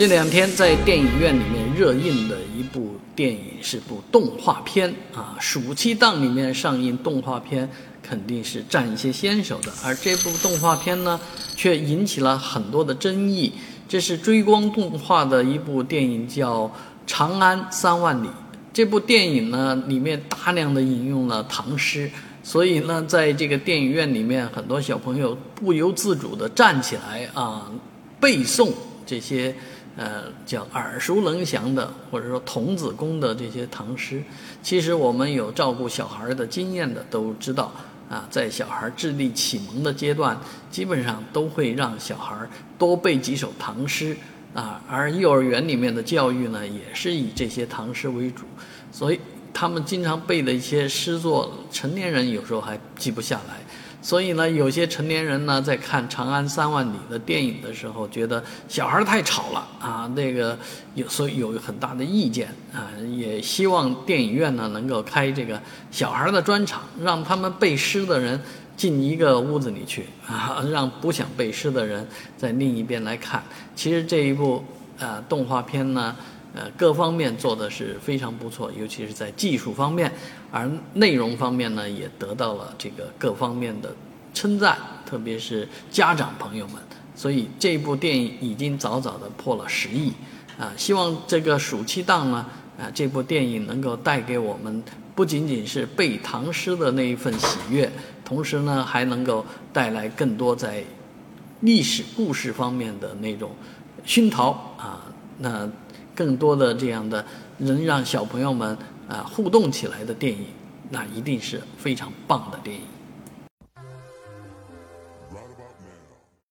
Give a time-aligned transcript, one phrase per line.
[0.00, 7.68] 这两天在电影院里面热映的一部电影是部动画片啊，暑期档里面上映动画片
[8.02, 11.20] 肯定是占一些先手的，而这部动画片呢，
[11.54, 13.52] 却引起了很多的争议。
[13.86, 16.64] 这是追光动画的一部电影，叫
[17.06, 18.28] 《长安三万里》。
[18.72, 22.10] 这部电影呢，里面大量的引用了唐诗，
[22.42, 27.70] 所以呢，在这个电影院里面，很多小朋友不由自主地站起来啊，
[28.18, 28.72] 背诵
[29.04, 29.54] 这些。
[30.00, 34.22] 呃，叫耳熟能详的，或者说童子功的这些唐诗，
[34.62, 37.70] 其实我们有照顾小孩的经验的都知道
[38.08, 40.34] 啊，在小孩智力启蒙的阶段，
[40.70, 42.34] 基本上都会让小孩
[42.78, 44.16] 多背几首唐诗
[44.54, 48.46] 啊，而幼儿园里面的教育呢，也是以这些唐诗为主，
[48.90, 49.20] 所以
[49.52, 53.60] 他们经常背的一些诗作，成年人有时候还记不下来。
[54.02, 60.58] 所以呢，有些成年人呢，在看《长安三万里》的电影的时候，觉得小孩太吵了啊，那个
[60.94, 68.40] 有所以有很大的意见啊，也希望电影院呢能够开这个小孩的专场，让他们背诗的人
[68.76, 72.06] 进一个屋子里去 啊，让不想背诗的人
[72.36, 73.42] 在另一边来看。
[73.76, 74.64] 其实这一部
[74.98, 76.16] 呃动画片呢。
[76.54, 80.12] 呃，各方面做的是非常不错，尤其是在技术方面，
[80.50, 83.94] 而内容方面呢，也得到了这个各方面的
[84.34, 86.76] 称赞，特别是家长朋友们。
[87.14, 90.12] 所以这部电影已经早早的破了十亿，
[90.58, 92.46] 啊，希望这个暑期档呢，
[92.78, 94.82] 啊，这部电影能够带给我们
[95.14, 97.90] 不仅仅是背唐诗的那一份喜悦，
[98.24, 100.82] 同时呢，还能够带来更多在
[101.60, 103.50] 历史故事方面的那种
[104.04, 105.04] 熏陶啊，
[105.40, 105.68] 那。
[106.12, 107.24] 更多的这样的
[107.58, 108.76] 能让小朋友们
[109.08, 110.44] 啊互动起来的电影，
[110.90, 112.82] 那一定是非常棒的电影。